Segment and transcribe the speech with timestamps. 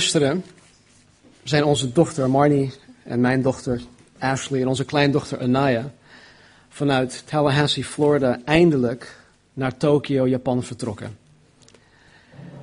[0.00, 0.44] gisteren
[1.42, 3.82] zijn onze dochter Marnie en mijn dochter
[4.18, 5.90] Ashley en onze kleindochter Anaya
[6.68, 9.20] vanuit Tallahassee, Florida, eindelijk
[9.52, 11.18] naar Tokio, Japan vertrokken.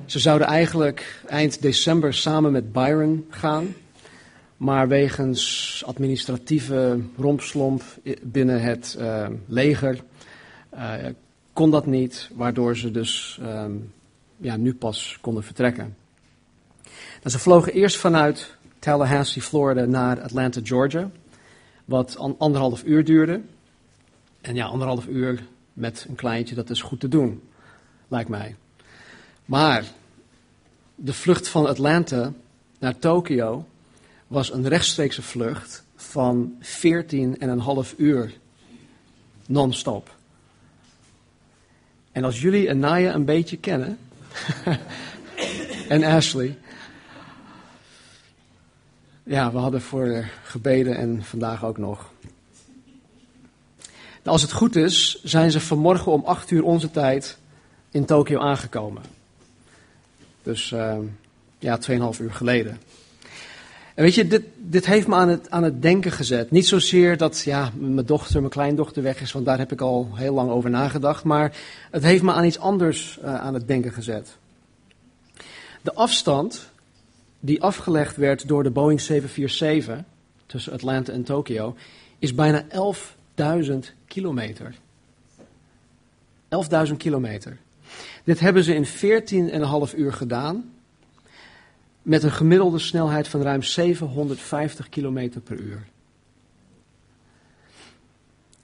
[0.06, 3.74] Ze zouden eigenlijk eind december samen met Byron gaan,
[4.56, 7.82] maar wegens administratieve rompslomp
[8.22, 9.98] binnen het uh, leger
[10.74, 10.94] uh,
[11.52, 13.92] kon dat niet, waardoor ze dus um,
[14.36, 16.01] ja, nu pas konden vertrekken.
[17.24, 21.10] Ze vlogen eerst vanuit Tallahassee, Florida naar Atlanta, Georgia,
[21.84, 23.40] wat anderhalf uur duurde.
[24.40, 27.42] En ja, anderhalf uur met een kleintje, dat is goed te doen,
[28.08, 28.56] lijkt mij.
[29.44, 29.84] Maar
[30.94, 32.32] de vlucht van Atlanta
[32.78, 33.66] naar Tokio
[34.26, 38.34] was een rechtstreekse vlucht van 14,5 uur
[39.46, 40.16] non-stop.
[42.12, 43.98] En als jullie Anaya een beetje kennen,
[45.88, 46.58] en Ashley,
[49.22, 52.10] ja, we hadden voor gebeden en vandaag ook nog.
[54.22, 57.38] Nou, als het goed is, zijn ze vanmorgen om 8 uur onze tijd
[57.90, 59.02] in Tokio aangekomen.
[60.42, 60.96] Dus uh,
[61.58, 62.80] ja, 2,5 uur geleden.
[63.94, 66.50] En weet je, dit, dit heeft me aan het, aan het denken gezet.
[66.50, 70.10] Niet zozeer dat ja, mijn dochter, mijn kleindochter weg is, want daar heb ik al
[70.14, 71.24] heel lang over nagedacht.
[71.24, 71.56] Maar
[71.90, 74.36] het heeft me aan iets anders uh, aan het denken gezet.
[75.82, 76.71] De afstand
[77.44, 80.04] die afgelegd werd door de Boeing 747
[80.46, 81.76] tussen Atlanta en Tokio
[82.18, 84.74] is bijna 11.000 kilometer.
[86.88, 87.58] 11.000 kilometer.
[88.24, 88.86] Dit hebben ze in
[89.90, 90.72] 14,5 uur gedaan.
[92.02, 95.86] Met een gemiddelde snelheid van ruim 750 kilometer per uur.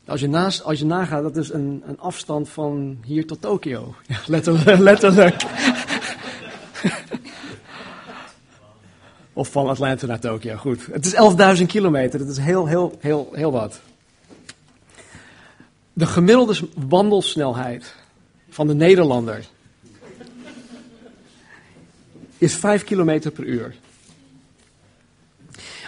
[0.06, 3.94] Als je, naast, als je nagaat, dat is een, een afstand van hier tot Tokio.
[4.06, 4.78] Ja, letterlijk.
[4.78, 5.42] letterlijk.
[9.38, 10.86] Of van Atlanta naar Tokio, goed.
[10.92, 11.14] Het is
[11.58, 13.80] 11.000 kilometer, dat is heel, heel, heel, heel wat.
[15.92, 17.94] De gemiddelde wandelsnelheid
[18.48, 19.44] van de Nederlander
[22.38, 23.74] is 5 km per uur.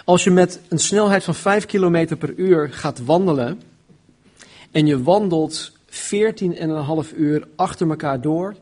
[0.05, 3.61] Als je met een snelheid van 5 km per uur gaat wandelen
[4.71, 8.55] en je wandelt 14,5 uur achter elkaar door,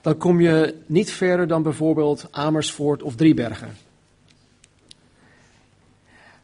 [0.00, 3.90] dan kom je niet verder dan bijvoorbeeld Amersfoort of Driebergen.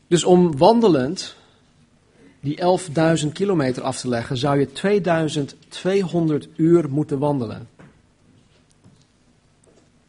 [0.08, 1.36] Dus om wandelend
[2.40, 2.58] die
[3.22, 7.68] 11.000 kilometer af te leggen, zou je 2200 uur moeten wandelen.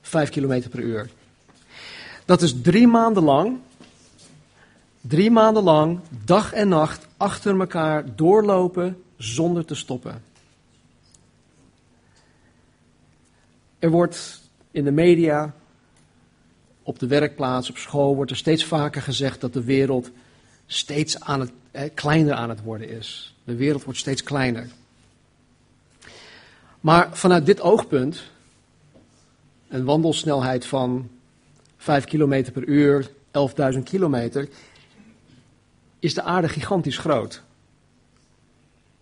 [0.02, 1.10] 5 kilometer per uur.
[2.26, 3.58] Dat is drie maanden lang,
[5.02, 10.24] drie maanden lang, dag en nacht, achter elkaar doorlopen zonder te stoppen.
[13.80, 15.54] Er wordt in de media,
[16.84, 20.10] op de werkplaats, op school, wordt er steeds vaker gezegd dat de wereld
[20.66, 23.36] steeds aan het, eh, kleiner aan het worden is.
[23.44, 24.68] De wereld wordt steeds kleiner.
[26.80, 28.24] Maar vanuit dit oogpunt,
[29.68, 31.10] een wandelsnelheid van
[31.78, 34.50] 5 km per uur, 11.000 kilometer,
[36.00, 37.42] is de aarde gigantisch groot.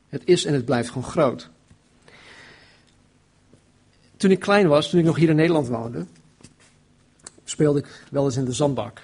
[0.09, 1.49] Het is en het blijft gewoon groot.
[4.17, 6.05] Toen ik klein was, toen ik nog hier in Nederland woonde,
[7.49, 9.01] speelde ik wel eens in de zandbak.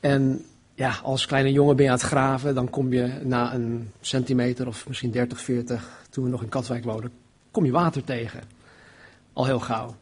[0.00, 3.90] En ja, als kleine jongen ben je aan het graven, dan kom je na een
[4.00, 7.12] centimeter of misschien 30, 40, toen we nog in Katwijk woonden,
[7.50, 8.40] kom je water tegen.
[9.32, 9.96] Al heel gauw.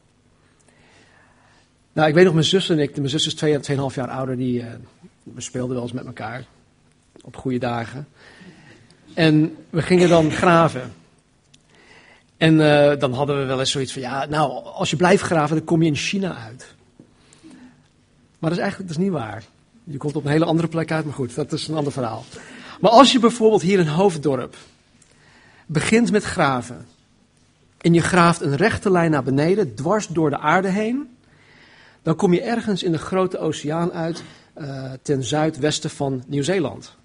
[1.93, 4.61] Nou, ik weet nog, mijn zus en ik, mijn zus is 2,5 jaar ouder, die,
[4.61, 4.67] uh,
[5.23, 6.45] we speelden wel eens met elkaar.
[7.23, 8.09] Op goede dagen.
[9.15, 10.93] En we gingen dan graven.
[12.37, 15.57] En uh, dan hadden we wel eens zoiets van, ja, nou, als je blijft graven,
[15.57, 16.77] dan kom je in China uit.
[18.39, 19.45] Maar dat is eigenlijk dat is niet waar.
[19.85, 22.25] Je komt op een hele andere plek uit, maar goed, dat is een ander verhaal.
[22.81, 24.57] Maar als je bijvoorbeeld hier in Hoofddorp
[25.67, 26.87] begint met graven.
[27.79, 31.17] En je graaft een rechte lijn naar beneden, dwars door de aarde heen.
[32.03, 34.23] Dan kom je ergens in de grote oceaan uit,
[34.59, 36.97] uh, ten zuidwesten van Nieuw-Zeeland.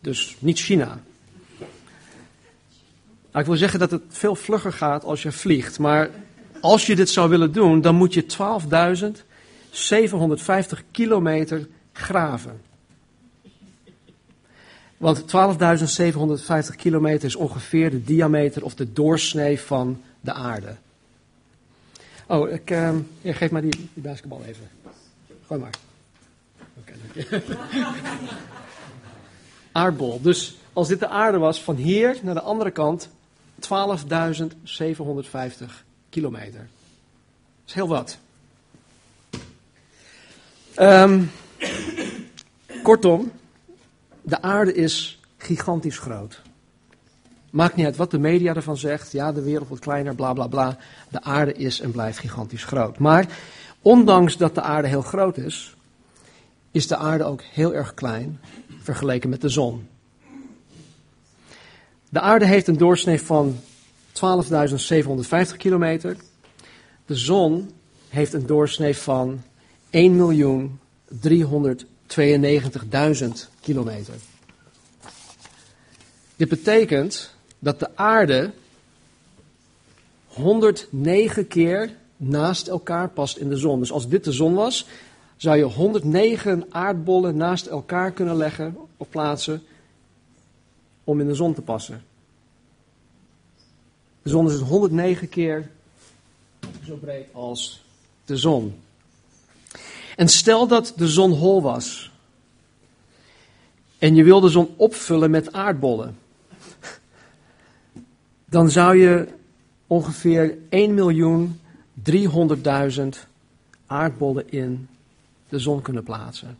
[0.00, 0.98] Dus niet China.
[3.30, 5.78] Nou, ik wil zeggen dat het veel vlugger gaat als je vliegt.
[5.78, 6.10] Maar
[6.60, 8.26] als je dit zou willen doen, dan moet je
[9.76, 12.60] 12.750 kilometer graven.
[14.96, 20.76] Want 12.750 kilometer is ongeveer de diameter of de doorsnee van de aarde.
[22.26, 22.94] Oh, ik, uh,
[23.24, 24.68] geef mij die, die basketbal even.
[25.46, 25.74] Gooi maar.
[26.78, 26.92] Oké,
[29.72, 30.20] Aardbol.
[30.20, 33.08] Dus als dit de aarde was, van hier naar de andere kant
[33.60, 33.68] 12.750
[36.08, 36.60] kilometer.
[36.60, 38.18] Dat is heel wat.
[40.76, 41.22] Ehm,
[42.82, 43.30] kortom,
[44.22, 46.42] de aarde is gigantisch groot.
[47.50, 49.12] Maakt niet uit wat de media ervan zegt.
[49.12, 50.78] Ja, de wereld wordt kleiner, bla bla bla.
[51.10, 52.98] De aarde is en blijft gigantisch groot.
[52.98, 53.26] Maar
[53.82, 55.76] ondanks dat de aarde heel groot is,
[56.70, 58.40] is de aarde ook heel erg klein
[58.82, 59.88] vergeleken met de zon.
[62.08, 63.56] De aarde heeft een doorsnee van
[64.12, 66.16] 12.750 kilometer.
[67.06, 67.70] De zon
[68.08, 69.42] heeft een doorsnee van
[69.96, 70.02] 1.392.000
[73.60, 74.14] kilometer.
[76.36, 78.50] Dit betekent dat de aarde
[80.26, 83.78] 109 keer naast elkaar past in de zon.
[83.78, 84.86] Dus als dit de zon was,
[85.36, 89.62] zou je 109 aardbollen naast elkaar kunnen leggen of plaatsen
[91.04, 92.04] om in de zon te passen.
[94.22, 95.70] De zon is 109 keer
[96.86, 97.84] zo breed als
[98.24, 98.74] de zon.
[100.16, 102.10] En stel dat de zon hol was.
[103.98, 106.18] En je wil de zon opvullen met aardbollen.
[108.44, 109.28] Dan zou je
[109.86, 110.62] ongeveer 1.300.000
[113.86, 114.88] aardbollen in
[115.48, 116.58] de zon kunnen plaatsen.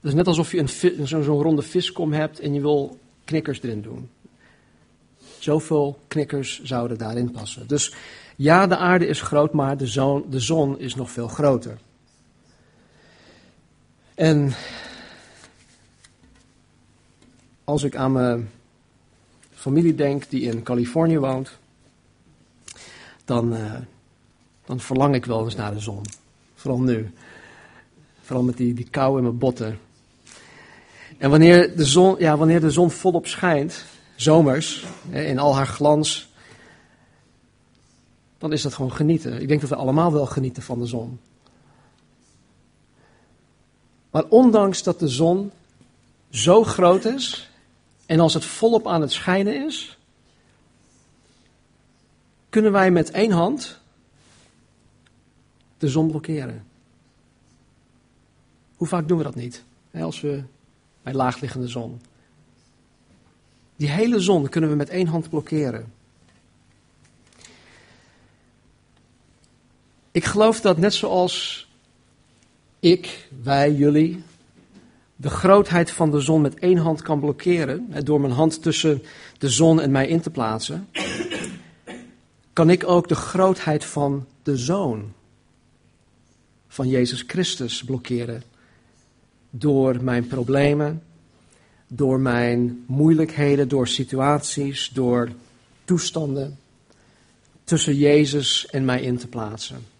[0.00, 0.64] Dat is net alsof je
[1.04, 4.10] zo'n ronde viskom hebt en je wil knikkers erin doen.
[5.38, 7.66] Zoveel knikkers zouden daarin passen.
[7.66, 7.94] Dus
[8.36, 11.78] ja, de aarde is groot, maar de zon, de zon is nog veel groter.
[14.14, 14.52] En
[17.64, 18.50] als ik aan mijn
[19.54, 21.50] familie denk die in Californië woont,
[23.24, 23.74] dan, uh,
[24.64, 26.02] dan verlang ik wel eens naar de zon.
[26.54, 27.10] Vooral nu.
[28.22, 29.78] Vooral met die, die kou in mijn botten.
[31.18, 33.84] En wanneer de zon, ja, wanneer de zon volop schijnt,
[34.16, 36.32] zomers, in al haar glans,
[38.38, 39.40] dan is dat gewoon genieten.
[39.40, 41.18] Ik denk dat we allemaal wel genieten van de zon.
[44.12, 45.52] Maar ondanks dat de zon
[46.30, 47.50] zo groot is
[48.06, 49.98] en als het volop aan het schijnen is,
[52.48, 53.80] kunnen wij met één hand
[55.78, 56.66] de zon blokkeren.
[58.76, 59.62] Hoe vaak doen we dat niet?
[59.92, 60.42] Als we
[61.02, 62.00] bij laagliggende zon.
[63.76, 65.92] Die hele zon kunnen we met één hand blokkeren.
[70.10, 71.66] Ik geloof dat net zoals
[72.82, 74.22] ik, wij, jullie,
[75.16, 79.02] de grootheid van de zon met één hand kan blokkeren, door mijn hand tussen
[79.38, 80.88] de zon en mij in te plaatsen,
[82.52, 85.12] kan ik ook de grootheid van de zoon
[86.68, 88.42] van Jezus Christus blokkeren.
[89.50, 91.02] Door mijn problemen,
[91.88, 95.30] door mijn moeilijkheden, door situaties, door
[95.84, 96.58] toestanden
[97.64, 99.91] tussen Jezus en mij in te plaatsen.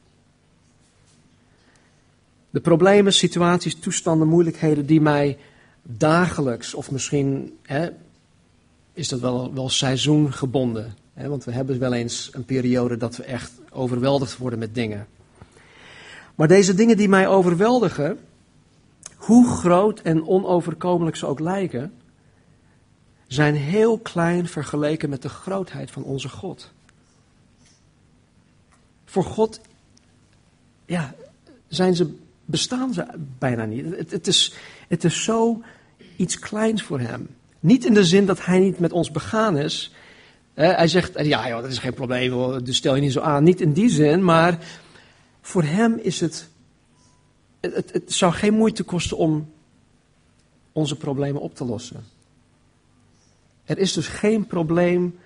[2.52, 5.38] De problemen, situaties, toestanden, moeilijkheden die mij
[5.82, 7.88] dagelijks, of misschien hè,
[8.92, 10.94] is dat wel, wel seizoengebonden.
[11.14, 15.06] Hè, want we hebben wel eens een periode dat we echt overweldigd worden met dingen.
[16.34, 18.18] Maar deze dingen die mij overweldigen,
[19.16, 21.92] hoe groot en onoverkomelijk ze ook lijken,
[23.26, 26.72] zijn heel klein vergeleken met de grootheid van onze God.
[29.04, 29.60] Voor God
[30.86, 31.14] ja,
[31.68, 33.06] zijn ze bestaan ze
[33.38, 33.96] bijna niet.
[33.96, 34.54] Het, het, is,
[34.88, 35.62] het is zo
[36.16, 37.28] iets kleins voor hem.
[37.60, 39.94] Niet in de zin dat hij niet met ons begaan is.
[40.54, 43.44] hij zegt, ja dat is geen probleem, dus stel je niet zo aan.
[43.44, 44.58] Niet in die zin, maar
[45.40, 46.48] voor hem is het,
[47.60, 49.52] het, het zou geen moeite kosten om
[50.72, 52.04] onze problemen op te lossen.
[53.64, 55.18] Er is dus geen probleem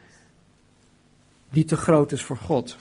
[1.50, 2.76] die te groot is voor God.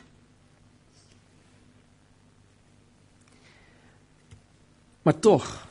[5.06, 5.68] Maar toch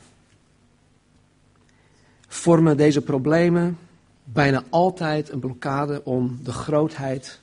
[2.27, 3.77] vormen deze problemen
[4.23, 7.39] bijna altijd een blokkade om de grootheid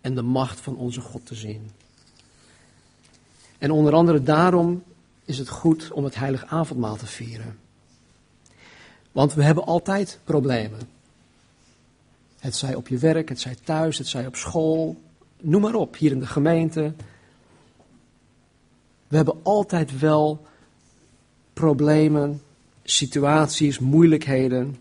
[0.00, 1.70] en de macht van onze God te zien.
[3.58, 4.82] En onder andere daarom
[5.24, 7.58] is het goed om het heilig avondmaal te vieren.
[9.12, 10.80] Want we hebben altijd problemen.
[12.38, 15.00] Het zij op je werk, het zij thuis, het zij op school,
[15.40, 16.94] noem maar op, hier in de gemeente.
[19.08, 20.46] We hebben altijd wel
[21.56, 22.42] problemen,
[22.84, 24.76] situaties, moeilijkheden.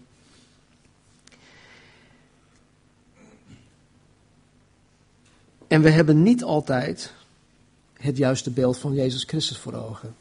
[5.68, 7.14] En we hebben niet altijd
[7.94, 10.16] het juiste beeld van Jezus Christus voor ogen.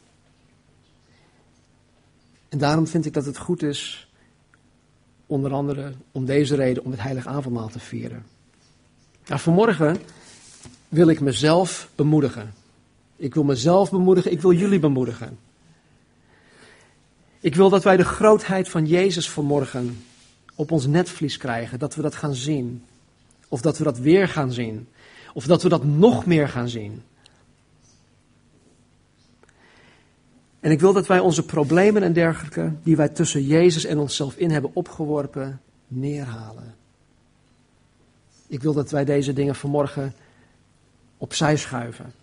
[2.49, 4.07] En daarom vind ik dat het goed is,
[5.25, 8.25] onder andere om deze reden, om het heilige avondmaal te vieren.
[9.27, 9.97] Nou, vanmorgen
[10.89, 12.53] wil ik mezelf bemoedigen.
[13.15, 15.37] Ik wil mezelf bemoedigen, ik wil jullie bemoedigen.
[17.45, 20.03] Ik wil dat wij de grootheid van Jezus vanmorgen
[20.55, 21.79] op ons netvlies krijgen.
[21.79, 22.83] Dat we dat gaan zien.
[23.47, 24.87] Of dat we dat weer gaan zien.
[25.33, 27.03] Of dat we dat nog meer gaan zien.
[30.59, 34.35] En ik wil dat wij onze problemen en dergelijke, die wij tussen Jezus en onszelf
[34.35, 36.75] in hebben opgeworpen, neerhalen.
[38.47, 40.13] Ik wil dat wij deze dingen vanmorgen
[41.17, 42.13] opzij schuiven.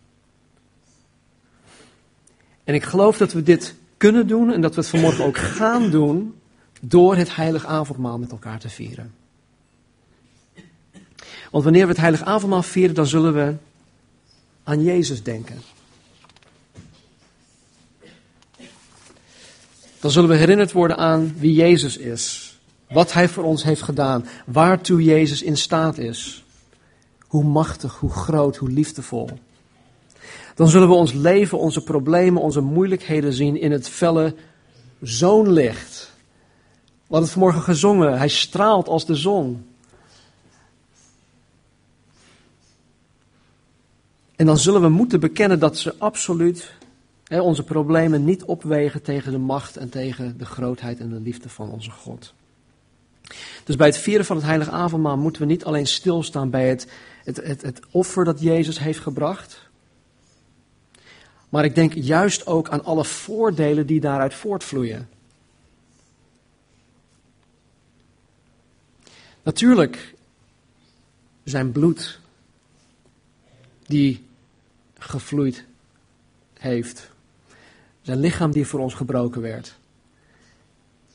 [2.64, 5.90] En ik geloof dat we dit kunnen doen en dat we het vanmorgen ook gaan
[5.90, 6.34] doen
[6.80, 9.14] door het heilig avondmaal met elkaar te vieren.
[11.50, 13.54] Want wanneer we het heilig avondmaal vieren, dan zullen we
[14.64, 15.60] aan Jezus denken.
[20.00, 22.54] Dan zullen we herinnerd worden aan wie Jezus is.
[22.88, 24.26] Wat Hij voor ons heeft gedaan.
[24.46, 26.44] Waartoe Jezus in staat is.
[27.18, 29.30] Hoe machtig, hoe groot, hoe liefdevol.
[30.54, 34.34] Dan zullen we ons leven, onze problemen, onze moeilijkheden zien in het felle
[35.00, 36.12] zoonlicht.
[36.84, 38.18] We hadden het vanmorgen gezongen.
[38.18, 39.66] Hij straalt als de zon.
[44.36, 46.74] En dan zullen we moeten bekennen dat ze absoluut
[47.24, 51.48] hè, onze problemen niet opwegen tegen de macht en tegen de grootheid en de liefde
[51.48, 52.34] van onze God.
[53.64, 56.88] Dus bij het vieren van het heilige avondmaal moeten we niet alleen stilstaan bij het,
[57.24, 59.70] het, het, het offer dat Jezus heeft gebracht.
[61.52, 65.08] Maar ik denk juist ook aan alle voordelen die daaruit voortvloeien.
[69.42, 70.14] Natuurlijk
[71.44, 72.20] zijn bloed
[73.86, 74.26] die
[74.98, 75.64] gevloeid
[76.58, 77.10] heeft.
[78.02, 79.76] Zijn lichaam die voor ons gebroken werd.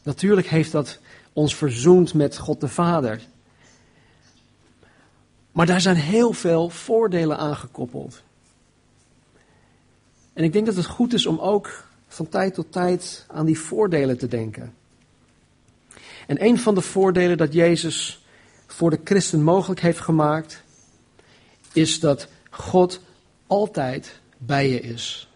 [0.04, 1.00] Natuurlijk heeft dat
[1.34, 3.22] ons verzoend met God de Vader.
[5.52, 8.26] Maar daar zijn heel veel voordelen aan gekoppeld.
[10.38, 13.60] En ik denk dat het goed is om ook van tijd tot tijd aan die
[13.60, 14.74] voordelen te denken.
[16.28, 18.26] En een van de voordelen dat Jezus
[18.68, 20.64] voor de christen mogelijk heeft gemaakt,
[21.74, 23.02] is dat God
[23.48, 25.32] altijd bij je is.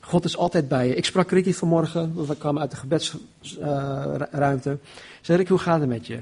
[0.00, 0.94] God is altijd bij je.
[0.94, 4.70] Ik sprak Ricky vanmorgen, we kwamen uit de gebedsruimte.
[4.70, 4.76] Uh,
[5.20, 6.20] zei Ricky, hoe gaat het met je?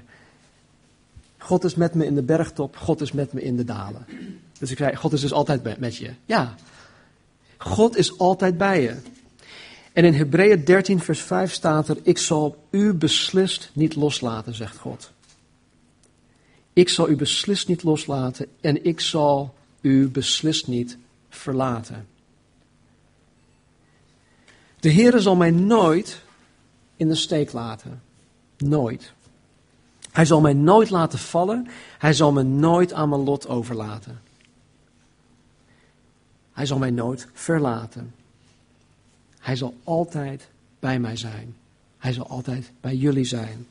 [1.38, 4.06] God is met me in de bergtop, God is met me in de dalen.
[4.58, 6.10] Dus ik zei, God is dus altijd met je.
[6.24, 6.54] Ja,
[7.58, 8.96] God is altijd bij je.
[9.92, 14.76] En in Hebreeën 13, vers 5 staat er: Ik zal u beslist niet loslaten, zegt
[14.76, 15.10] God.
[16.72, 20.96] Ik zal u beslist niet loslaten en ik zal u beslist niet
[21.28, 22.06] verlaten.
[24.80, 26.22] De Heere zal mij nooit
[26.96, 28.02] in de steek laten.
[28.58, 29.12] Nooit.
[30.12, 31.68] Hij zal mij nooit laten vallen.
[31.98, 34.20] Hij zal me nooit aan mijn lot overlaten.
[36.56, 38.14] Hij zal mij nooit verlaten.
[39.38, 40.48] Hij zal altijd
[40.78, 41.54] bij mij zijn.
[41.98, 43.66] Hij zal altijd bij jullie zijn.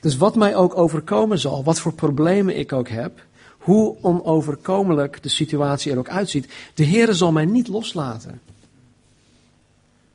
[0.00, 3.24] Dus wat mij ook overkomen zal, wat voor problemen ik ook heb,
[3.58, 8.40] hoe onoverkomelijk de situatie er ook uitziet, de Heer zal mij niet loslaten.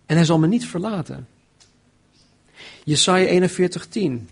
[0.06, 1.28] En hij zal me niet verlaten.
[2.84, 4.28] Jesaja 41:10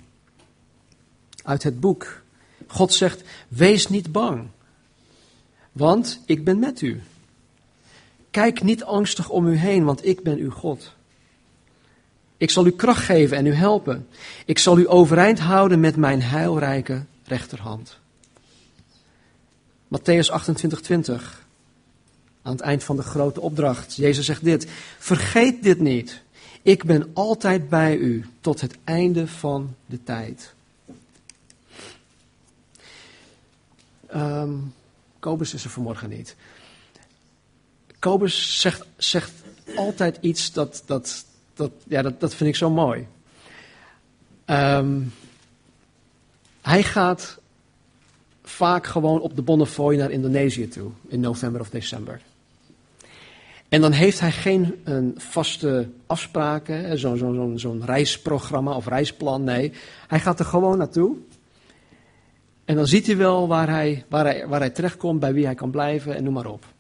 [1.43, 2.21] uit het boek.
[2.67, 4.47] God zegt: Wees niet bang,
[5.71, 7.01] want ik ben met u.
[8.35, 10.93] Kijk niet angstig om u heen, want ik ben uw God.
[12.37, 14.07] Ik zal u kracht geven en u helpen.
[14.45, 17.97] Ik zal u overeind houden met mijn heilrijke rechterhand.
[19.87, 21.45] Matthäus 28, 20.
[22.41, 23.95] Aan het eind van de grote opdracht.
[23.95, 24.67] Jezus zegt dit.
[24.99, 26.21] Vergeet dit niet.
[26.61, 30.53] Ik ben altijd bij u tot het einde van de tijd.
[34.15, 34.73] Um,
[35.19, 36.35] Kobus is er vanmorgen niet.
[38.05, 39.31] Kobus zegt, zegt
[39.75, 43.07] altijd iets dat, dat, dat, ja, dat, dat vind ik zo mooi.
[44.45, 45.13] Um,
[46.62, 47.38] hij gaat
[48.43, 52.21] vaak gewoon op de Bonnefoy naar Indonesië toe in november of december.
[53.69, 59.43] En dan heeft hij geen een vaste afspraken, zo'n zo, zo, zo reisprogramma of reisplan.
[59.43, 59.71] Nee,
[60.07, 61.15] hij gaat er gewoon naartoe.
[62.65, 65.55] En dan ziet hij wel waar hij, waar, hij, waar hij terechtkomt, bij wie hij
[65.55, 66.74] kan blijven en noem maar op.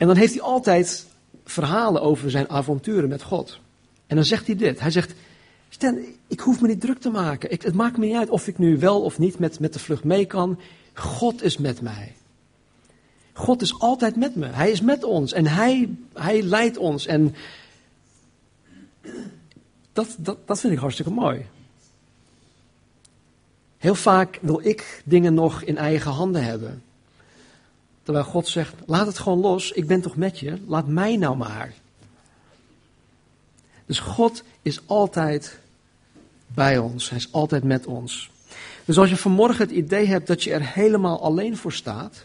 [0.00, 1.06] En dan heeft hij altijd
[1.44, 3.58] verhalen over zijn avonturen met God.
[4.06, 4.80] En dan zegt hij dit.
[4.80, 5.14] Hij zegt,
[5.68, 7.50] Stan, ik hoef me niet druk te maken.
[7.50, 10.04] Het maakt me niet uit of ik nu wel of niet met, met de vlucht
[10.04, 10.58] mee kan.
[10.94, 12.14] God is met mij.
[13.32, 14.46] God is altijd met me.
[14.46, 17.06] Hij is met ons en hij, hij leidt ons.
[17.06, 17.34] En
[19.92, 21.46] dat, dat, dat vind ik hartstikke mooi.
[23.78, 26.82] Heel vaak wil ik dingen nog in eigen handen hebben.
[28.02, 31.36] Terwijl God zegt: laat het gewoon los, ik ben toch met je, laat mij nou
[31.36, 31.74] maar.
[33.86, 35.58] Dus God is altijd
[36.46, 37.08] bij ons.
[37.08, 38.30] Hij is altijd met ons.
[38.84, 42.24] Dus als je vanmorgen het idee hebt dat je er helemaal alleen voor staat,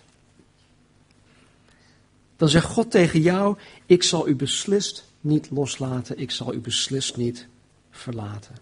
[2.37, 7.17] dan zegt God tegen jou: Ik zal u beslist niet loslaten, ik zal u beslist
[7.17, 7.47] niet
[7.91, 8.55] verlaten.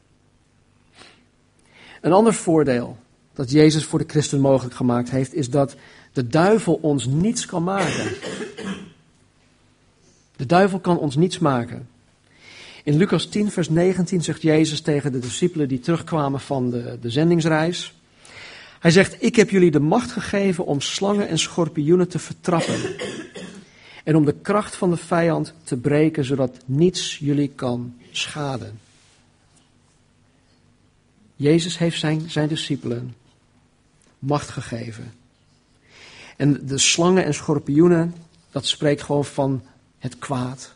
[2.01, 2.97] Een ander voordeel
[3.33, 5.75] dat Jezus voor de christen mogelijk gemaakt heeft, is dat
[6.13, 8.11] de duivel ons niets kan maken.
[10.35, 11.87] De duivel kan ons niets maken.
[12.83, 17.09] In Lucas 10, vers 19 zegt Jezus tegen de discipelen die terugkwamen van de, de
[17.09, 17.93] zendingsreis.
[18.79, 22.75] Hij zegt, ik heb jullie de macht gegeven om slangen en schorpioenen te vertrappen.
[24.03, 28.79] En om de kracht van de vijand te breken, zodat niets jullie kan schaden.
[31.35, 33.15] Jezus heeft zijn, zijn discipelen
[34.19, 35.22] macht gegeven.
[36.37, 38.15] En de slangen en schorpioenen,
[38.51, 39.63] dat spreekt gewoon van
[39.97, 40.75] het kwaad.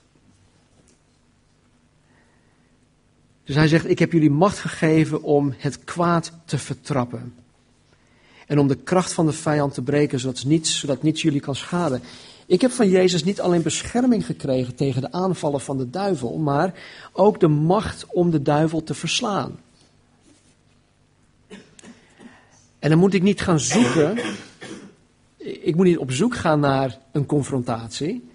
[3.43, 7.33] Dus hij zegt, ik heb jullie macht gegeven om het kwaad te vertrappen.
[8.47, 11.55] En om de kracht van de vijand te breken, zodat niets, zodat niets jullie kan
[11.55, 12.01] schaden.
[12.45, 16.73] Ik heb van Jezus niet alleen bescherming gekregen tegen de aanvallen van de duivel, maar
[17.13, 19.59] ook de macht om de duivel te verslaan.
[22.79, 24.19] En dan moet ik niet gaan zoeken,
[25.47, 28.29] ik moet niet op zoek gaan naar een confrontatie,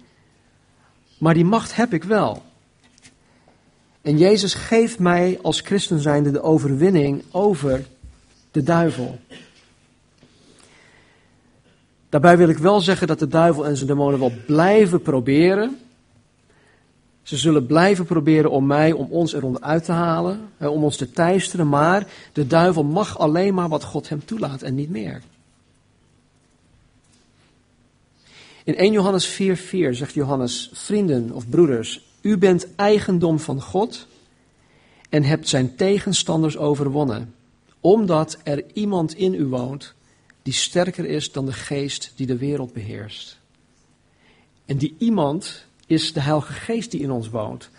[1.17, 2.43] maar die macht heb ik wel.
[4.01, 7.85] En Jezus geeft mij als christen zijnde de overwinning over
[8.51, 9.19] de duivel.
[12.09, 15.77] Daarbij wil ik wel zeggen dat de duivel en zijn demonen wel blijven proberen.
[17.21, 21.11] Ze zullen blijven proberen om mij, om ons eronder uit te halen, om ons te
[21.11, 25.21] teisteren, maar de duivel mag alleen maar wat God hem toelaat en niet meer.
[28.63, 34.07] In 1 Johannes 4:4 zegt Johannes: Vrienden of broeders, u bent eigendom van God
[35.09, 37.33] en hebt zijn tegenstanders overwonnen,
[37.79, 39.93] omdat er iemand in u woont
[40.41, 43.37] die sterker is dan de geest die de wereld beheerst.
[44.65, 47.69] En die iemand is de Heilige Geest die in ons woont.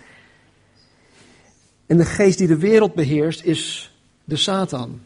[1.86, 3.92] En de geest die de wereld beheerst is
[4.24, 5.00] de Satan.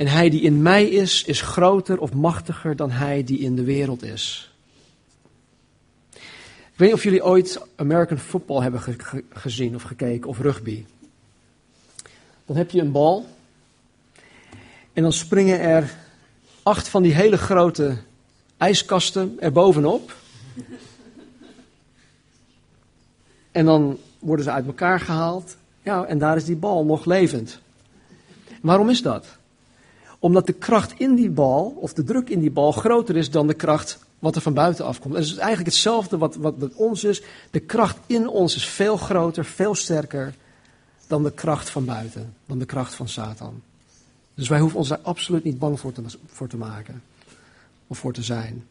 [0.00, 3.64] En hij die in mij is, is groter of machtiger dan hij die in de
[3.64, 4.52] wereld is.
[6.12, 8.82] Ik weet niet of jullie ooit American football hebben
[9.30, 10.84] gezien of gekeken of rugby.
[12.46, 13.26] Dan heb je een bal
[14.92, 15.94] en dan springen er
[16.62, 17.96] acht van die hele grote
[18.56, 20.16] ijskasten er bovenop.
[23.50, 25.56] En dan worden ze uit elkaar gehaald.
[25.82, 27.60] Ja, en daar is die bal nog levend.
[28.60, 29.38] Waarom is dat?
[30.20, 33.46] Omdat de kracht in die bal, of de druk in die bal, groter is dan
[33.46, 35.14] de kracht wat er van buiten afkomt.
[35.14, 37.22] Het is eigenlijk hetzelfde wat, wat met ons is.
[37.50, 40.34] De kracht in ons is veel groter, veel sterker
[41.06, 43.62] dan de kracht van buiten, dan de kracht van Satan.
[44.34, 47.02] Dus wij hoeven ons daar absoluut niet bang voor te, voor te maken
[47.86, 48.66] of voor te zijn.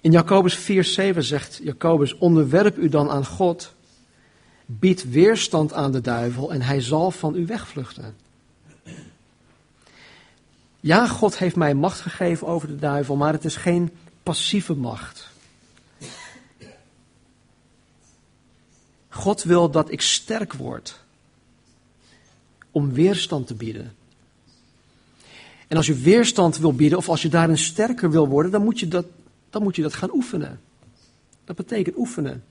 [0.00, 3.72] In Jacobus 4:7 zegt Jacobus: Onderwerp u dan aan God,
[4.66, 8.14] bied weerstand aan de duivel en hij zal van u wegvluchten.
[10.86, 13.90] Ja, God heeft mij macht gegeven over de duivel, maar het is geen
[14.22, 15.28] passieve macht.
[19.08, 21.00] God wil dat ik sterk word
[22.70, 23.94] om weerstand te bieden.
[25.68, 28.80] En als je weerstand wil bieden, of als je daarin sterker wil worden, dan moet
[28.80, 29.06] je dat,
[29.50, 30.60] dan moet je dat gaan oefenen.
[31.44, 32.44] Dat betekent oefenen.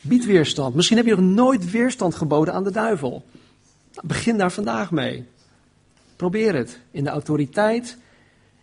[0.00, 0.74] Bied weerstand.
[0.74, 3.24] Misschien heb je nog nooit weerstand geboden aan de duivel.
[4.02, 5.26] Begin daar vandaag mee.
[6.22, 7.96] Probeer het in de autoriteit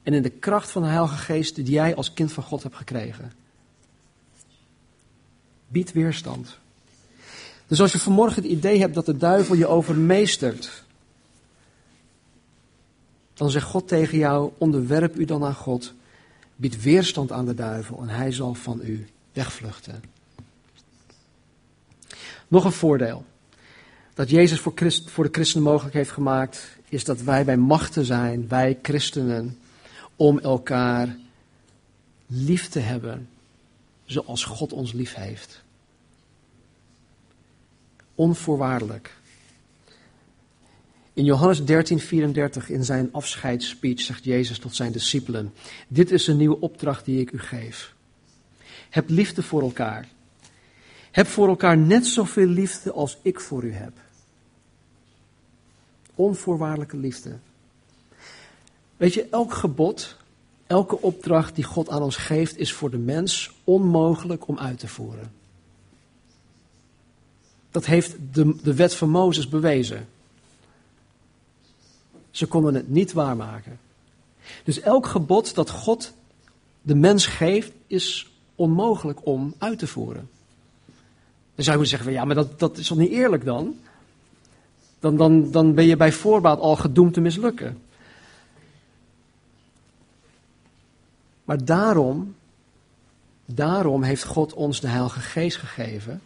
[0.03, 2.75] en in de kracht van de Heilige Geest die jij als kind van God hebt
[2.75, 3.31] gekregen.
[5.67, 6.57] Bied weerstand.
[7.67, 10.83] Dus als je vanmorgen het idee hebt dat de duivel je overmeestert,
[13.33, 15.93] dan zegt God tegen jou: onderwerp u dan aan God,
[16.55, 20.03] bied weerstand aan de duivel en hij zal van u wegvluchten.
[22.47, 23.25] Nog een voordeel
[24.13, 24.73] dat Jezus voor,
[25.05, 29.57] voor de christenen mogelijk heeft gemaakt, is dat wij bij machten zijn, wij christenen,
[30.15, 31.15] om elkaar
[32.25, 33.29] lief te hebben
[34.05, 35.63] zoals God ons lief heeft.
[38.15, 39.17] Onvoorwaardelijk.
[41.13, 45.53] In Johannes 13:34 in zijn afscheidsspeech zegt Jezus tot zijn discipelen:
[45.87, 47.93] Dit is een nieuwe opdracht die ik u geef.
[48.89, 50.07] Heb liefde voor elkaar.
[51.11, 53.93] Heb voor elkaar net zoveel liefde als ik voor u heb.
[56.19, 57.37] Onvoorwaardelijke liefde.
[58.97, 60.17] Weet je, elk gebod
[60.69, 64.87] Elke opdracht die God aan ons geeft is voor de mens onmogelijk om uit te
[64.87, 65.31] voeren.
[67.71, 70.07] Dat heeft de, de wet van Mozes bewezen.
[72.31, 73.79] Ze konden het niet waarmaken.
[74.63, 76.13] Dus elk gebod dat God
[76.81, 80.29] de mens geeft, is onmogelijk om uit te voeren.
[81.55, 83.79] Dan zou je moeten zeggen, ja, maar dat, dat is toch niet eerlijk dan?
[84.99, 85.51] Dan, dan?
[85.51, 87.81] dan ben je bij voorbaat al gedoemd te mislukken.
[91.43, 92.35] Maar daarom,
[93.45, 96.21] daarom heeft God ons de Heilige Geest gegeven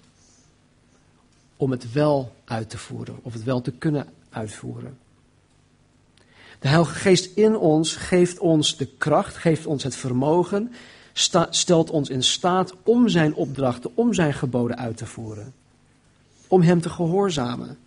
[1.58, 4.98] om het wel uit te voeren, of het wel te kunnen uitvoeren.
[6.60, 10.74] De Heilige Geest in ons geeft ons de kracht, geeft ons het vermogen,
[11.50, 15.54] stelt ons in staat om zijn opdrachten, om zijn geboden uit te voeren.
[16.48, 17.78] Om hem te gehoorzamen.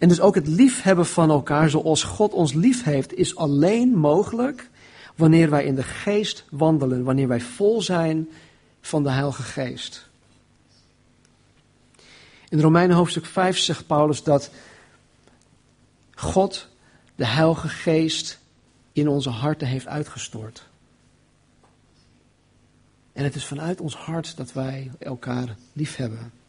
[0.00, 4.70] En dus ook het liefhebben van elkaar zoals God ons lief heeft, is alleen mogelijk
[5.16, 8.28] wanneer wij in de geest wandelen, wanneer wij vol zijn
[8.80, 10.08] van de Heilige Geest.
[12.48, 14.50] In Romeinen hoofdstuk 5 zegt Paulus dat
[16.14, 16.68] God
[17.14, 18.38] de Heilige Geest
[18.92, 20.68] in onze harten heeft uitgestort.
[23.12, 26.39] En het is vanuit ons hart dat wij elkaar lief hebben.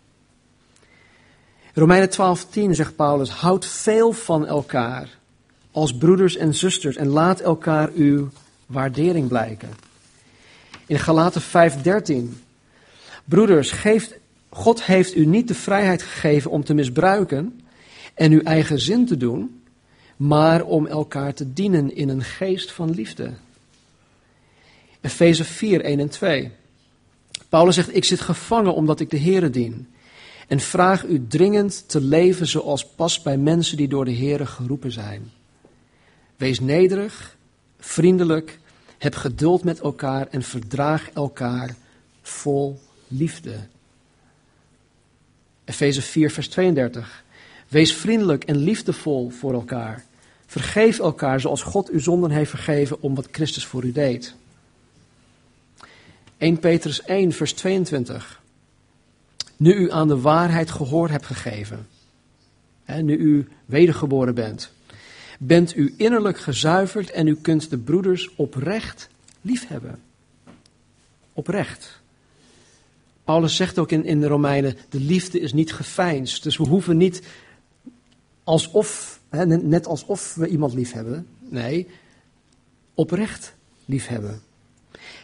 [1.74, 5.20] Romeinen 12:10 zegt Paulus: Houd veel van elkaar
[5.72, 8.30] als broeders en zusters en laat elkaar uw
[8.66, 9.70] waardering blijken.
[10.86, 12.44] In Galaten 5:13
[13.26, 14.14] Broeders, geeft,
[14.50, 17.62] God heeft u niet de vrijheid gegeven om te misbruiken
[18.14, 19.62] en uw eigen zin te doen,
[20.16, 23.34] maar om elkaar te dienen in een geest van liefde.
[25.02, 26.52] Efeze 4, 1 en 2.
[27.50, 29.88] Paulus zegt, ik zit gevangen omdat ik de Here dien.
[30.52, 34.92] En vraag u dringend te leven zoals past bij mensen die door de Here geroepen
[34.92, 35.32] zijn.
[36.36, 37.38] Wees nederig,
[37.80, 38.60] vriendelijk,
[38.98, 41.76] heb geduld met elkaar en verdraag elkaar
[42.22, 43.60] vol liefde.
[45.64, 47.24] Efeze 4, vers 32.
[47.68, 50.06] Wees vriendelijk en liefdevol voor elkaar.
[50.46, 54.36] Vergeef elkaar zoals God uw zonden heeft vergeven om wat Christus voor u deed.
[56.38, 58.41] 1 Petrus 1, vers 22.
[59.62, 61.88] Nu u aan de waarheid gehoor hebt gegeven,
[62.84, 64.72] hè, nu u wedergeboren bent,
[65.40, 69.10] bent u innerlijk gezuiverd en u kunt de broeders oprecht
[69.42, 70.02] liefhebben.
[71.34, 72.02] Oprecht.
[73.24, 76.44] Paulus zegt ook in, in de Romeinen, de liefde is niet geveinsd.
[76.44, 77.22] Dus we hoeven niet
[78.44, 81.28] alsof, hè, net alsof we iemand lief hebben.
[81.40, 81.88] Nee,
[82.94, 83.54] oprecht
[83.86, 84.42] lief hebben.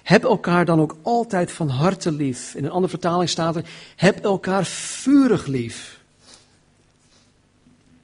[0.08, 2.56] Heb elkaar dan ook altijd van harte lief.
[2.56, 6.00] In een andere vertaling staat er, heb elkaar vurig lief.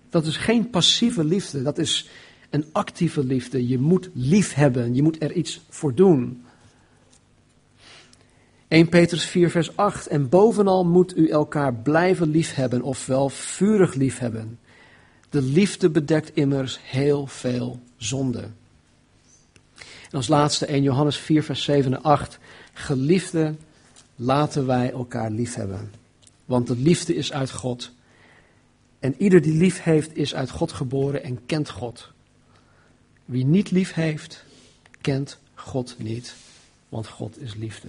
[0.09, 2.09] Dat is geen passieve liefde, dat is
[2.49, 3.67] een actieve liefde.
[3.67, 6.43] Je moet lief hebben, je moet er iets voor doen.
[8.67, 10.07] 1 Petrus 4, vers 8.
[10.07, 14.59] En bovenal moet u elkaar blijven liefhebben, ofwel vurig liefhebben.
[15.29, 18.49] De liefde bedekt immers heel veel zonde.
[20.13, 22.39] En als laatste 1 Johannes 4, vers 7 en 8.
[22.73, 23.55] Geliefde,
[24.15, 25.91] laten wij elkaar liefhebben.
[26.45, 27.91] Want de liefde is uit God.
[28.99, 32.11] En ieder die lief heeft, is uit God geboren en kent God.
[33.25, 34.43] Wie niet lief heeft,
[35.01, 36.35] kent God niet,
[36.89, 37.87] want God is liefde.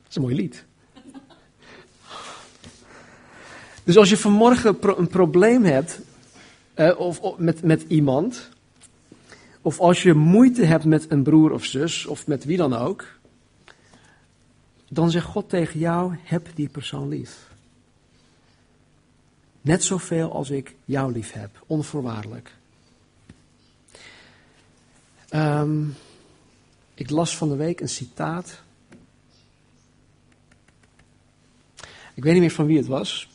[0.00, 0.64] Dat is een mooi lied.
[3.84, 6.00] Dus als je vanmorgen een probleem hebt
[6.74, 8.48] eh, of, met, met iemand,
[9.62, 13.06] of als je moeite hebt met een broer of zus, of met wie dan ook,
[14.88, 17.48] dan zegt God tegen jou: heb die persoon lief.
[19.60, 22.54] Net zoveel als ik jou lief heb, onvoorwaardelijk.
[25.28, 25.84] Ehm,
[26.94, 28.62] ik las van de week een citaat.
[32.14, 33.28] Ik weet niet meer van wie het was.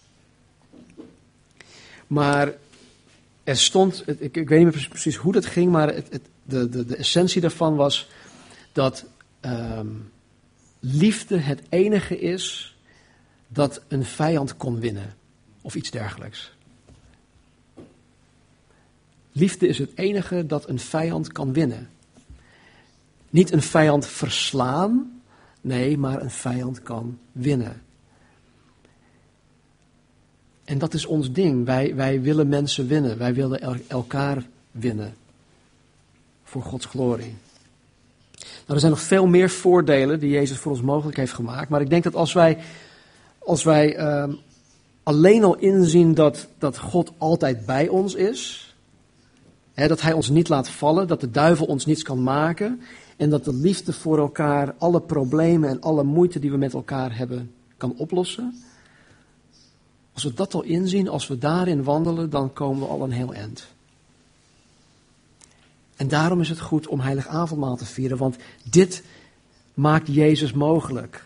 [2.08, 2.54] Maar
[3.46, 6.70] er stond, ik, ik weet niet meer precies hoe dat ging, maar het, het, de,
[6.70, 8.10] de, de essentie daarvan was
[8.72, 9.06] dat
[9.40, 9.88] ehm,
[10.80, 12.76] liefde het enige is
[13.48, 15.16] dat een vijand kon winnen.
[15.62, 16.54] Of iets dergelijks.
[19.32, 21.90] Liefde is het enige dat een vijand kan winnen.
[23.30, 25.22] Niet een vijand verslaan,
[25.62, 27.82] nee, maar een vijand kan winnen.
[30.66, 31.66] En dat is ons ding.
[31.66, 33.18] Wij, wij willen mensen winnen.
[33.18, 35.14] Wij willen elkaar winnen.
[36.44, 37.36] Voor Gods glorie.
[38.40, 41.70] Nou, er zijn nog veel meer voordelen die Jezus voor ons mogelijk heeft gemaakt.
[41.70, 42.58] Maar ik denk dat als wij,
[43.40, 44.34] als wij uh,
[45.04, 48.66] alleen al inzien dat, dat God altijd bij ons is
[49.76, 52.82] dat Hij ons niet laat vallen, dat de duivel ons niets kan maken
[53.18, 57.18] en dat de liefde voor elkaar alle problemen en alle moeite die we met elkaar
[57.18, 58.64] hebben kan oplossen.
[60.16, 63.34] Als we dat al inzien, als we daarin wandelen, dan komen we al een heel
[63.34, 63.68] eind.
[65.96, 68.36] En daarom is het goed om heilig avondmaal te vieren, want
[68.70, 69.04] dit
[69.74, 71.26] maakt Jezus mogelijk.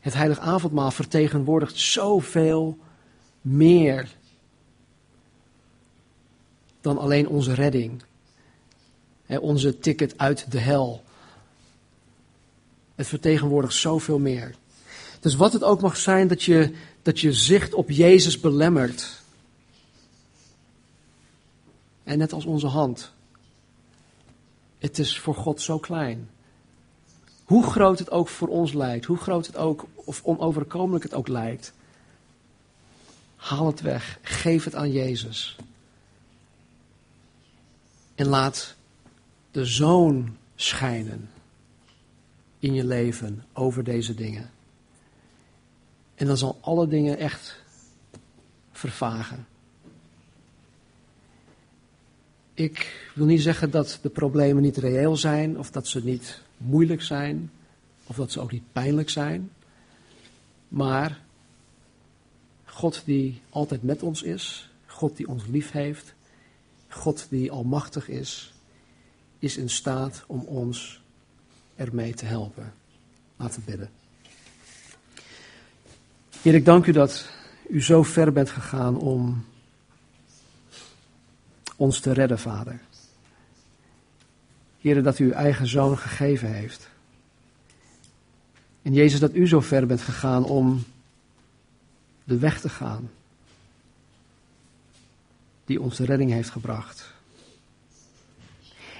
[0.00, 2.78] Het heilig avondmaal vertegenwoordigt zoveel
[3.40, 4.16] meer
[6.80, 8.02] dan alleen onze redding.
[9.40, 11.02] onze ticket uit de hel.
[12.94, 14.54] Het vertegenwoordigt zoveel meer.
[15.24, 19.22] Dus wat het ook mag zijn dat je, dat je zicht op Jezus belemmert.
[22.02, 23.12] En net als onze hand.
[24.78, 26.30] Het is voor God zo klein.
[27.44, 31.28] Hoe groot het ook voor ons lijkt, hoe groot het ook, of onoverkomelijk het ook
[31.28, 31.72] lijkt.
[33.36, 35.56] Haal het weg, geef het aan Jezus.
[38.14, 38.74] En laat
[39.50, 41.30] de zoon schijnen
[42.58, 44.53] in je leven over deze dingen.
[46.14, 47.62] En dan zal alle dingen echt
[48.72, 49.46] vervagen.
[52.54, 57.02] Ik wil niet zeggen dat de problemen niet reëel zijn, of dat ze niet moeilijk
[57.02, 57.50] zijn,
[58.06, 59.50] of dat ze ook niet pijnlijk zijn.
[60.68, 61.20] Maar
[62.64, 66.14] God die altijd met ons is, God die ons lief heeft,
[66.88, 68.54] God die almachtig is,
[69.38, 71.02] is in staat om ons
[71.76, 72.72] ermee te helpen.
[73.36, 74.03] Laten we bidden.
[76.44, 77.28] Heer, ik dank u dat
[77.68, 79.44] u zo ver bent gegaan om
[81.76, 82.80] ons te redden, Vader.
[84.80, 86.88] Heer, dat u uw eigen zoon gegeven heeft.
[88.82, 90.84] En Jezus, dat u zo ver bent gegaan om
[92.24, 93.10] de weg te gaan
[95.64, 97.12] die ons de redding heeft gebracht.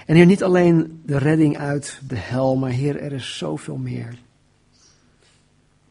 [0.06, 4.23] En Heer, niet alleen de redding uit de hel, maar Heer, er is zoveel meer.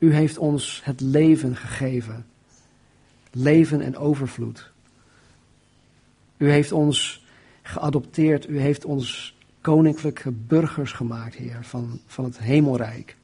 [0.03, 2.25] U heeft ons het leven gegeven.
[3.31, 4.71] Leven en overvloed.
[6.37, 7.25] U heeft ons
[7.61, 8.49] geadopteerd.
[8.49, 13.17] U heeft ons koninklijke burgers gemaakt, Heer, van, van het hemelrijk.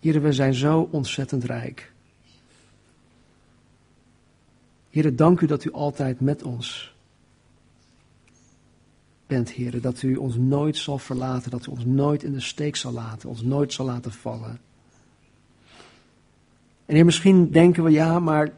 [0.00, 1.92] Heer, we zijn zo ontzettend rijk.
[4.90, 6.94] Heer, dank u dat u altijd met ons
[9.30, 9.80] bent, Heer.
[9.80, 13.28] Dat u ons nooit zal verlaten, dat u ons nooit in de steek zal laten,
[13.28, 14.60] ons nooit zal laten vallen.
[16.86, 18.52] En Heer, misschien denken we, ja, maar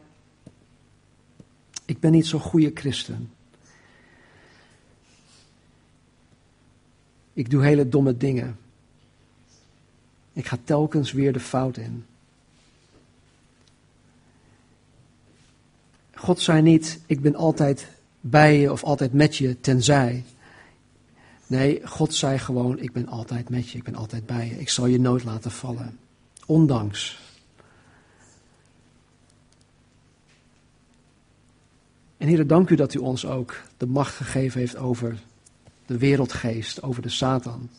[1.85, 3.31] ik ben niet zo'n goede christen.
[7.33, 8.57] Ik doe hele domme dingen.
[10.33, 12.05] Ik ga telkens weer de fout in.
[16.13, 17.87] God zei niet, ik ben altijd
[18.19, 20.23] bij je of altijd met je, tenzij.
[21.53, 24.59] Nee, God zei gewoon, ik ben altijd met je, ik ben altijd bij je.
[24.59, 25.99] Ik zal je nooit laten vallen.
[26.45, 27.19] Ondanks.
[32.17, 35.17] En Heer, dank u dat u ons ook de macht gegeven heeft over
[35.85, 37.69] de wereldgeest, over de Satan.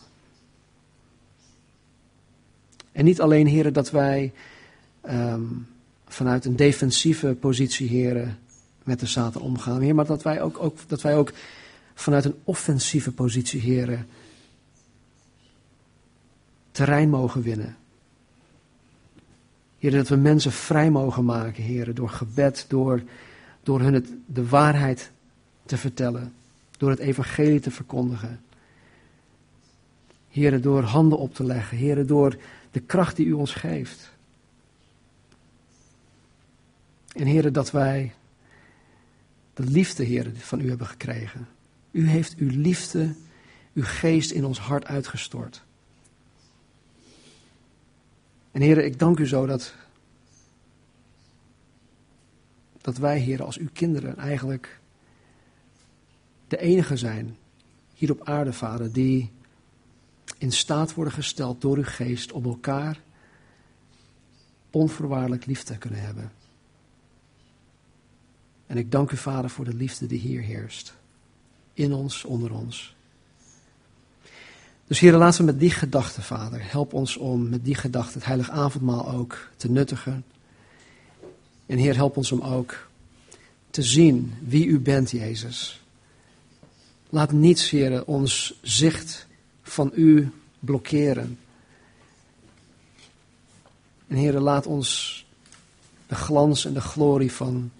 [2.92, 4.32] En niet alleen, heren, dat wij
[5.10, 5.66] um,
[6.06, 8.38] vanuit een defensieve positie, heren,
[8.84, 11.32] met de Satan omgaan, heer, maar dat wij ook, ook, dat wij ook
[11.94, 14.06] vanuit een offensieve positie, heren,
[16.70, 17.76] terrein mogen winnen.
[19.78, 23.02] Heren, dat we mensen vrij mogen maken, heren, door gebed, door,
[23.62, 25.10] door hun het, de waarheid
[25.66, 26.34] te vertellen,
[26.78, 28.40] door het evangelie te verkondigen.
[30.28, 32.36] Heren, door handen op te leggen, heren, door
[32.70, 34.12] de kracht die u ons geeft.
[37.12, 38.14] En heren, dat wij
[39.54, 41.48] de liefde, heren, van u hebben gekregen.
[41.94, 43.14] U heeft uw liefde,
[43.74, 45.62] uw geest in ons hart uitgestort.
[48.50, 49.74] En heren, ik dank u zo dat,
[52.80, 54.80] dat wij, heren, als uw kinderen eigenlijk
[56.48, 57.36] de enige zijn
[57.94, 59.30] hier op aarde, vader, die
[60.38, 63.00] in staat worden gesteld door uw geest om elkaar
[64.70, 66.32] onvoorwaardelijk lief te kunnen hebben.
[68.66, 71.02] En ik dank u, Vader, voor de liefde die hier heerst.
[71.74, 72.94] In ons, onder ons.
[74.86, 78.26] Dus Heer, laten we met die gedachte, Vader, help ons om met die gedachte het
[78.26, 80.24] heilig avondmaal ook te nuttigen.
[81.66, 82.88] En Heer, help ons om ook
[83.70, 85.82] te zien wie u bent, Jezus.
[87.08, 89.26] Laat niets, Heer, ons zicht
[89.62, 91.38] van u blokkeren.
[94.06, 95.22] En Heer, laat ons
[96.06, 97.70] de glans en de glorie van,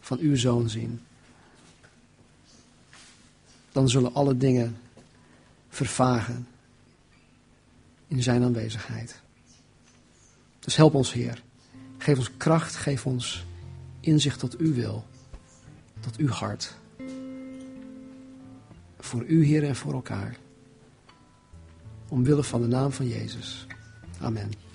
[0.00, 1.00] van uw zoon zien.
[3.78, 4.76] Dan zullen alle dingen
[5.68, 6.46] vervagen
[8.06, 9.20] in zijn aanwezigheid.
[10.58, 11.42] Dus help ons, Heer.
[11.98, 13.44] Geef ons kracht, geef ons
[14.00, 15.04] inzicht tot uw wil,
[16.00, 16.74] tot uw hart.
[18.98, 20.36] Voor u, Heer, en voor elkaar.
[22.08, 23.66] Omwille van de naam van Jezus.
[24.20, 24.67] Amen.